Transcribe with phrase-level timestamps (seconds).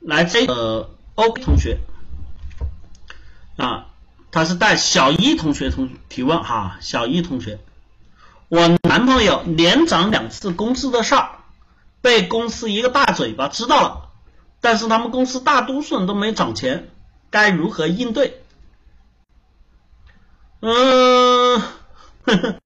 [0.00, 1.78] 来这个 O 同学
[3.56, 3.86] 啊，
[4.30, 7.58] 他是带小一同学同提问哈，小一同学，
[8.48, 11.30] 我男朋友连涨两次工资的事儿，
[12.02, 14.10] 被公司一个大嘴巴知道了，
[14.60, 16.88] 但是他们公司大多数人都没涨钱，
[17.30, 18.42] 该如何应对？
[20.60, 21.62] 嗯，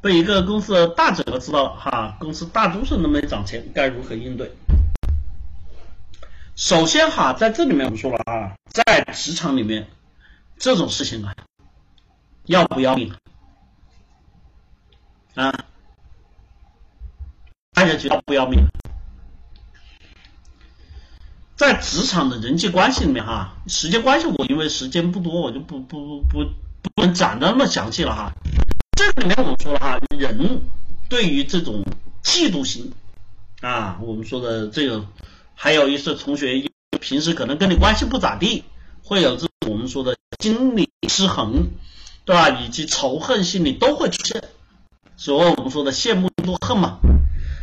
[0.00, 4.54] 被一个公司的大嘴巴知道了哈，公司大多数人都没涨钱，该如何应对？
[6.60, 9.88] 首先哈，在这里面我们说了啊，在职场里面
[10.58, 11.34] 这种事情啊，
[12.44, 13.14] 要不要命
[15.34, 15.64] 啊？
[17.72, 18.66] 大家觉得不要命？
[21.56, 26.44] 在职场的人际关系里面哈，时间关系我因为时间不多，我就不不不不
[26.82, 28.30] 不能讲那么详细了哈。
[28.98, 30.68] 这里面我们说了哈，人
[31.08, 31.82] 对于这种
[32.22, 32.92] 嫉妒心
[33.62, 35.06] 啊，我们说的这个。
[35.62, 36.70] 还有一些同学
[37.02, 38.64] 平时可能跟你关系不咋地，
[39.04, 41.66] 会有这我们说的心理失衡，
[42.24, 42.48] 对吧？
[42.48, 44.42] 以及仇恨心理都会出现，
[45.18, 47.00] 所谓我们说的羡慕妒恨嘛。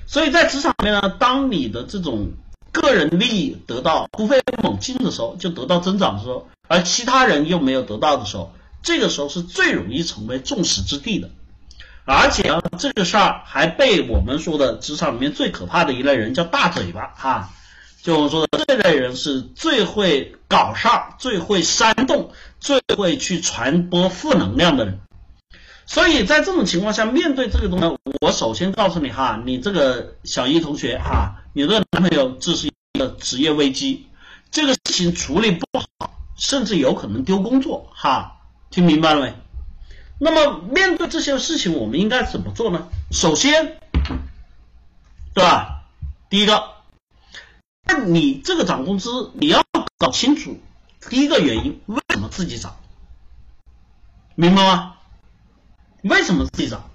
[0.06, 2.34] 所以在职场里面呢，当你的这种
[2.72, 11.32] 个人利益得到突飞猛进的时候，就得到增长的时候，而其他人又没有得到的时候，这个时候是最容易成为众矢之的的。
[12.06, 17.54] 而且呢，这个事儿还被我们说的职场里面最可怕的一类人叫大嘴巴哈。
[18.08, 24.98] 就我说的这类人是最会搞事儿、最会煽动、最会去传播负能量的人。
[25.86, 34.08] 所以在这种情况下，面对这个东西，我首先告诉你哈，你这个小一同学哈，你这个男朋友这是一个职业危机，
[34.52, 38.38] 这个事情处理不好，甚至有可能丢工作哈，
[38.72, 39.34] 听明白了没？
[40.18, 42.88] 那么面对这些事情，我们应该怎么做呢？
[43.12, 43.80] 首先，
[45.34, 45.84] 对吧？
[46.30, 46.77] 第一个。
[47.88, 49.64] 那你这个涨工资，你要
[49.98, 50.60] 搞清楚
[51.10, 52.76] 第一个原因，为什么自己涨？
[54.36, 54.94] 明白吗？
[56.04, 56.90] 为什么自己涨？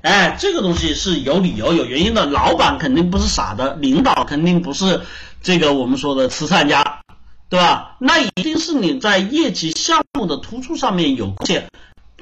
[0.00, 2.26] 哎，这个东西是有理由、有原因的。
[2.26, 5.02] 老板肯定不是傻的，领导肯定不是
[5.42, 7.02] 这个我们说的慈善家，
[7.48, 7.96] 对吧？
[8.00, 11.68] 那一定是你在业绩项目的突出上面有贡献，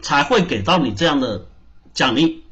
[0.02, 1.46] 才会给到你这样的
[1.94, 2.44] 奖励。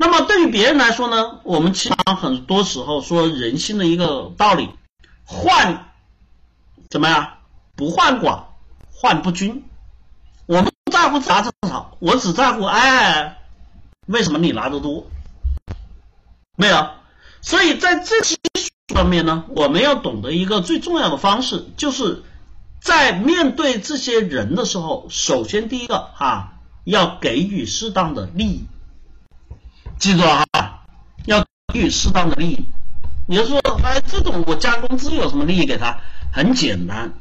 [0.00, 4.70] 那么对于别人来说呢，我们经常很多时候说人心的一个道理。
[5.24, 5.92] 患
[6.88, 7.34] 怎么样？
[7.76, 8.44] 不患寡，
[8.90, 9.64] 患不均。
[10.46, 13.38] 我们不在乎拿多少，我只在乎哎，
[14.06, 15.06] 为什么你拿的多？
[16.56, 16.88] 没有。
[17.42, 18.36] 所以在这些
[18.94, 22.22] 方面呢，我们要懂得一个最重要的方式，就是
[22.80, 26.54] 在面对这些人的时候，首先第一个哈，
[26.84, 28.64] 要给予适当的利益。
[29.98, 30.84] 记住了哈，
[31.26, 32.64] 要给予适当的利益。
[33.26, 35.98] 你就说，哎，这种我加工资有什么利益给他？
[36.32, 37.12] 很简单，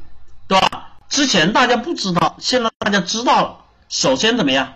[0.48, 0.98] 对吧？
[1.10, 3.58] 之前大家不知道，现在大家知道了。
[3.90, 4.76] 首先怎么样？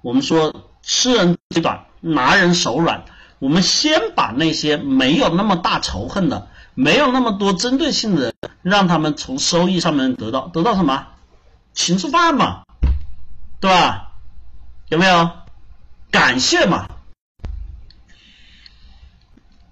[0.00, 3.04] 我们说吃人嘴短，拿人手软。
[3.38, 11.06] 我们先把那些没有那么大仇恨的、没有那么多针对性的人，让他们从收益上面得到得到什么？
[11.74, 12.62] 请吃饭嘛，
[13.60, 14.12] 对吧？
[14.88, 15.30] 有没有？
[16.10, 16.86] 感谢嘛，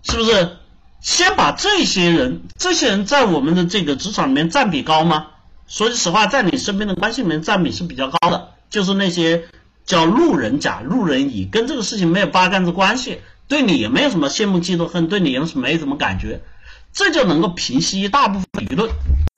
[0.02, 0.56] 是不是？
[1.00, 5.28] 先把这些人，这些人在我们的这个职场里面占比高吗？
[5.66, 9.44] 说句实话，在你身边的关系里面占比是比较高的，就是那些
[9.86, 16.42] 叫路人甲、路人乙，跟这个事情没有八竿子关系，对你也没有什么羡慕嫉妒恨，对你也是没什么感觉，
[16.92, 18.90] 这就能够平息一大部分舆论。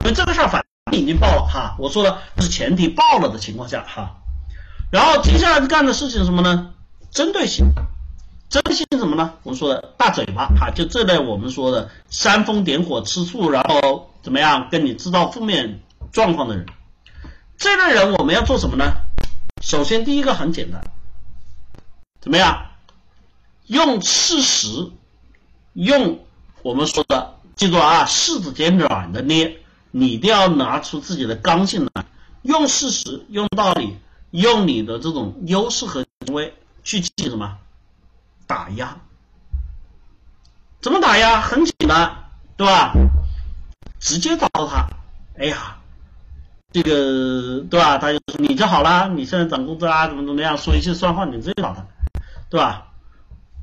[0.03, 4.17] 因为这个事儿反正已经爆了哈，我说的是前提爆了的情况下哈，
[4.91, 6.71] 然后接下来干的事情是什么呢？
[7.09, 7.67] 针对性。
[8.53, 9.33] 真心什么呢？
[9.41, 15.81] 我们说的大嘴巴哈，就这类我们说的煽风点火、吃醋，然后怎么样跟你制造负面
[16.11, 16.67] 状况的人，
[17.57, 18.93] 这类人我们要做什么呢？
[19.59, 20.83] 首先第一个很简单，
[22.21, 22.67] 怎么样？
[23.65, 24.91] 用事实，
[25.73, 26.19] 用
[26.61, 29.57] 我们说的，记住啊，柿子捡软的捏，
[29.89, 32.05] 你一定要拿出自己的刚性来，
[32.43, 33.97] 用事实、用道理、
[34.29, 36.53] 用你的这种优势和权威
[36.83, 37.57] 去进行什么？
[38.53, 38.95] 打压，
[40.79, 41.41] 怎么打压？
[41.41, 42.93] 很简单，对吧？
[43.99, 44.87] 直接找到他，
[45.39, 45.77] 哎呀，
[46.71, 47.97] 这个对吧？
[47.97, 50.55] 他就说你就好了，你现在涨工资啊，怎么怎么样？
[50.55, 51.83] 说一些算话，你直接找他，
[52.51, 52.91] 对吧？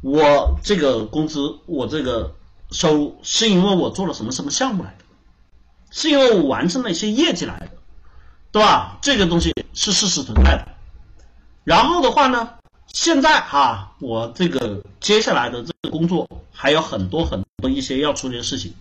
[0.02, 2.34] 我这个工资，我这个
[2.72, 5.04] 收入，是因为我做了什么什么项目来的，
[5.92, 7.70] 是因为我完成了一些业绩来的，
[8.50, 8.98] 对吧？
[9.02, 10.66] 这个东西是事实存在的。
[11.62, 12.54] 然后的话呢？
[12.92, 18.74] 现在哈，我这个接下来的这个工作还有很多很多一些要处理的事情，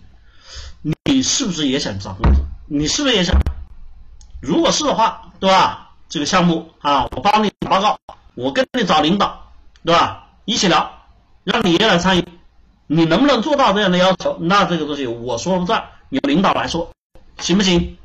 [1.04, 2.40] 你是不是也想涨工资？
[2.66, 3.40] 你是不是也想？
[4.42, 5.90] 如果是的话，对吧？
[6.08, 7.98] 这个项目啊，我帮你打报告，
[8.34, 9.52] 我跟你找领导，
[9.84, 10.26] 对吧？
[10.44, 10.90] 一起聊，
[11.44, 12.24] 让你也来参与，
[12.88, 14.36] 你能不能做到这样的要求？
[14.40, 16.90] 那这个东西我说了不算，由领导来说，
[17.38, 17.96] 行不行？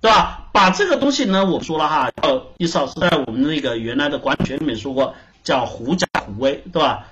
[0.00, 0.48] 对吧？
[0.52, 5.14] 把这个东西呢，我说了哈，要意思是在我们那个原来的管理学里面说过，
[5.44, 7.06] 叫狐假虎威，对吧？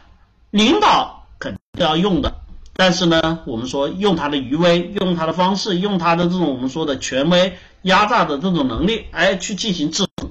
[0.50, 2.34] 领导肯定要用的，
[2.74, 10.30] 但是呢，我们说用他的余威，用他的方式，用他的这种我们说的权威压榨的这种能力，哎，去进行制衡。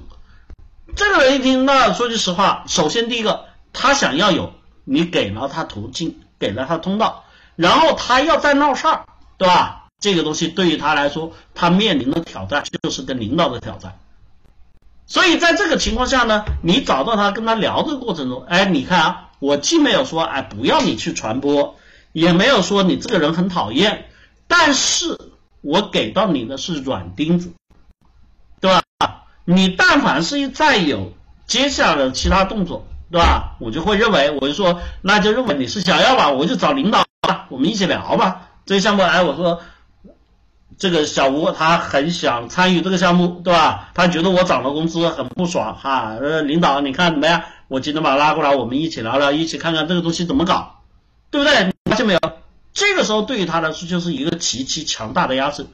[0.94, 4.52] 这个人一听，那说句实话，首先第一个，他想要有，
[4.84, 7.24] 你给了他途径，给了他通道，
[7.56, 9.06] 然后他要再闹事儿，
[9.38, 9.78] 对吧？
[10.00, 14.00] 这个东西对于他来说，他面临的挑战就是跟领导的挑战。
[15.12, 21.76] 所以在这个情况下呢，你找到他跟他聊的过程中，哎，你看啊，我既没有说哎不要你去传播，
[22.14, 24.06] 也没有说你这个人很讨厌，
[24.48, 25.18] 但是
[25.60, 27.52] 我给到你的是软钉子，
[28.58, 29.24] 对吧？
[29.44, 31.12] 你但凡是一再有
[31.46, 33.56] 接下来的其他动作，对吧？
[33.60, 38.48] 我就会认为，我就说，那就认为你是想要吧，我就找领导吧，我们一起聊吧。
[38.64, 39.60] 这个项目，哎，我说
[40.78, 43.90] 这个小吴他很想参与这个项目，对吧？
[43.94, 46.16] 他觉得我涨了工资很不爽哈。
[46.20, 47.42] 呃，领导你看怎么样？
[47.68, 50.80] 我今天把他拉过来，我们一起聊聊，一起看看这个东西怎么搞，
[51.30, 51.72] 对不对？
[51.84, 52.20] 发现没有？
[52.72, 55.66] 这个时候对于他来说就是一个极其强大的压制。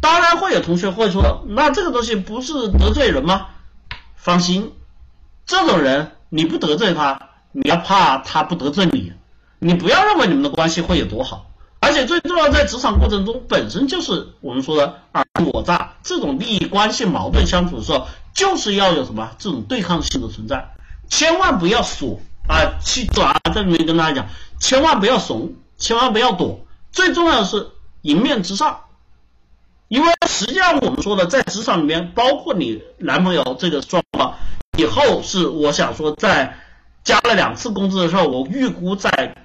[0.00, 3.46] 当然会有同学会说，那这个东西不是得罪人吗？
[4.16, 4.72] 放心，
[5.46, 9.12] 这种人你不得罪他，你要怕他不得罪你。
[9.58, 11.46] 你不要认为你们的关系会有多好，
[11.84, 20.72] 而且最重要，在职场过程中本身就是我们说的尔虞我诈这种利益关系矛盾相处的时候，就是要有什么这种对抗性的存在，
[21.10, 24.26] 千万不要怂啊，去抓这里面跟大家讲，
[24.58, 27.68] 千万不要怂，千万不要躲，最重要的是
[28.00, 28.80] 迎面直上。
[29.88, 34.34] 因为实际上我们说的，在职场里面，包括你男朋友这个状况，
[34.78, 36.56] 以后是我想说，在
[37.04, 39.36] 加了两次工资的时候，我预估在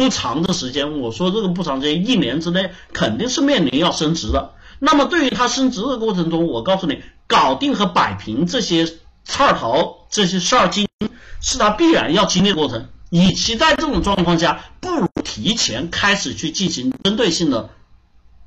[0.00, 4.54] 不长的时间，我说这个不长时间，一年之内肯定是面临要升职的。
[4.78, 10.88] 那么对于他升职的过程中，我告诉你，搞定和摆平这些刺儿头、这些事儿精，
[11.42, 12.88] 是他必然要经历过程。
[13.10, 17.68] 与其在这种状况下，不如提前开始去进行针对性的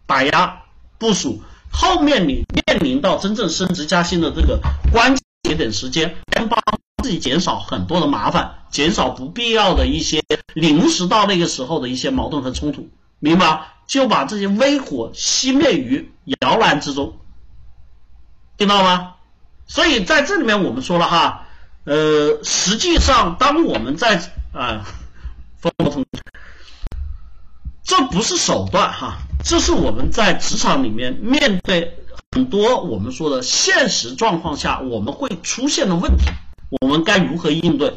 [0.07, 0.63] 打压。
[0.97, 4.59] 部署后面你面临到真正升职加薪的这个
[4.91, 6.59] 关键节点时间，先帮
[7.03, 10.22] 自己减少很多的麻烦，减少不必要的一些
[10.53, 12.89] 临时到那个时候的一些矛盾和冲突，
[13.19, 13.67] 明白？
[13.85, 16.11] 就把这些微火熄灭于
[16.41, 17.17] 摇篮之中，
[18.57, 19.15] 听到吗？
[19.67, 21.47] 所以在这里面我们说了哈，
[21.83, 24.85] 呃，实际上当我们在啊，
[25.59, 25.73] 风。
[27.83, 31.97] 这不是手段哈，这是我们在职场里面面对
[32.31, 36.23] 很多我们说的现实状况下我们会出现的问题，
[36.79, 37.93] 我们该如何应对？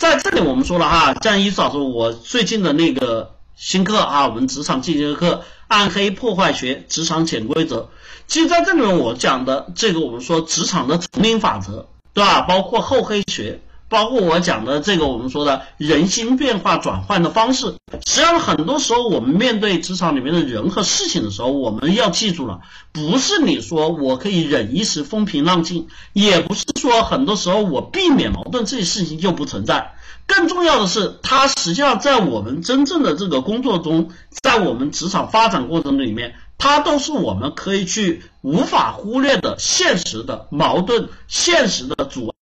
[0.00, 5.34] 在这里我们说了哈，像一老师我最近的那个新课啊，我们职场进阶课
[5.68, 7.80] 《暗黑破坏学：职场潜规则》，
[8.26, 12.40] 其实在这里面我讲的这个我们说职场的丛林法则，对吧？
[12.40, 13.60] 包括厚黑学。
[13.90, 17.74] 包括我讲的这个，我们说的人心变化转换的方式，
[18.06, 22.60] 实际上很多时候我们面对职场里面的人和事情的时候，我们要记住了，
[22.92, 29.92] 不是你说我可以忍一时风平浪静，也不是说很多时候我避免矛盾这些事情就不存在。
[30.26, 42.34] 更重要的是，它实际上在我们真正的这个工作中，在我们职场发展过程里面，它都是我们可以去无法忽略的现实的矛盾、现实的阻碍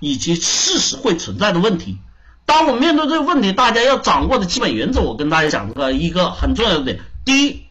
[0.00, 1.98] 以及事实会存在的问题。
[2.44, 7.64] 当我们面对这个问题，大家要掌握的基本原则，我跟大家讲这个一个很重要的点：第一，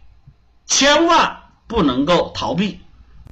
[0.66, 1.38] 千万
[1.68, 2.80] 不能够逃避；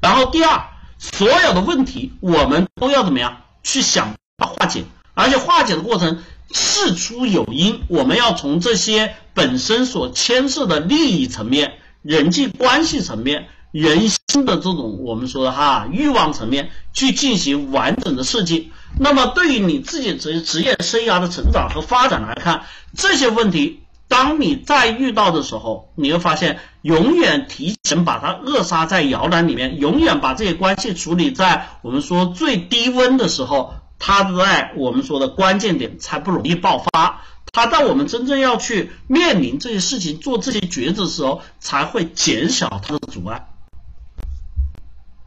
[0.02, 0.68] 然后第二，
[0.98, 6.24] 所有的问题我们都要怎么样去想化解，而且化解的过程。
[6.56, 18.72] 事出有因，我们要从这些本身所牵涉的利益层面、人际关系层面、人心的这种我们说的哈欲望层面去进行完整的设计。
[19.00, 22.66] 那么，对于你自己职职业生涯的成长和发展来看，
[22.96, 33.74] 这些问题，当你再遇到的时候，你会发现，永远提前把它扼杀在摇篮里面，永远把这些关系处理在我们说最低温的时候。
[34.06, 37.22] 它在我们说的关键点才不容易爆发，
[37.54, 43.48] 它在我们真正要去面临这些事情、做这些抉择的时候，才会减小它的阻碍。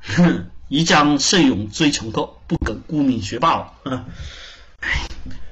[0.06, 4.04] 哼， 一将胜勇追穷寇，不可沽名学霸王。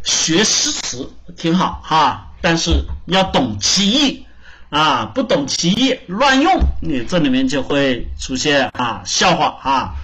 [0.03, 4.27] 学诗词挺好哈，但是要懂其意
[4.69, 9.95] 啊，不懂其意乱用，你这里面就会出现啊笑话啊。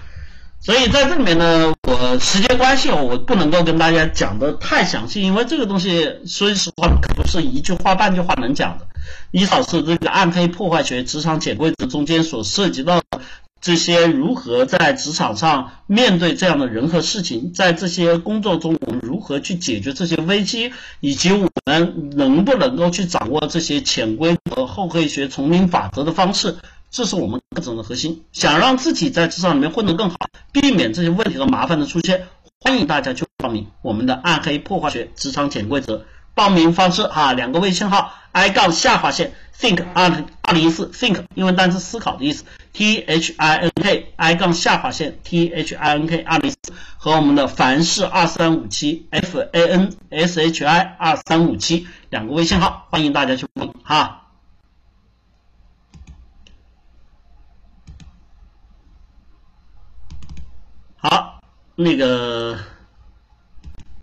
[0.63, 8.87] 所以在这里面呢，我时间关系，我不能够跟大家讲的太详细，因为这个东西说实话可不是一句话半句话能讲的。
[9.31, 13.03] 一少是这个暗黑破坏学、职场潜规则中间所涉及到
[13.61, 26.57] 这些如何在职场上面对这样的人和事情，在这些工作中我们如何去解决这些危机，以及我们能不能够去掌握这些潜规则、厚黑学、丛林法则的方式。
[26.91, 28.23] 这是我们课程的核心。
[28.33, 30.17] 想让自己在职场里面混得更好，
[30.53, 32.27] 避免这些问题和麻烦的出现，
[32.63, 36.05] 欢迎大家去报名我们的暗黑破坏学职场潜规则。
[36.41, 46.07] 报名方式哈，两个微信号：i 杠下划线 think 二二零一四 think 英文单词思考的意思，t h i n k i 杠下划线 t h i n
[46.07, 54.23] k 二零四和我们的凡是二三五七 f a n s h i 二三五七两个微信号，欢迎大家去报名哈。
[60.97, 61.43] 好，
[61.77, 62.59] 那个。